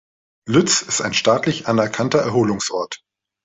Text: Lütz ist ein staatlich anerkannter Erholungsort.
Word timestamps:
Lütz 0.49 0.81
ist 0.81 1.01
ein 1.01 1.13
staatlich 1.13 1.67
anerkannter 1.67 2.17
Erholungsort. 2.17 3.03